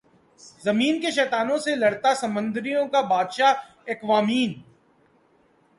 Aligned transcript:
زمین 0.63 0.99
کے 1.01 1.11
شیطانوں 1.11 1.57
سے 1.65 1.75
لڑتا 1.75 2.13
سمندروں 2.15 2.87
کا 2.87 3.01
بادشاہ 3.09 3.53
ایکوامین 3.85 4.59